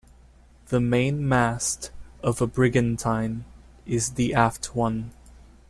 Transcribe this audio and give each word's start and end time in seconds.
The 0.69 0.79
main 0.79 1.29
mast 1.29 1.91
of 2.23 2.41
a 2.41 2.47
brigantine 2.47 3.45
is 3.85 4.13
the 4.13 4.33
aft 4.33 4.75
one. 4.75 5.11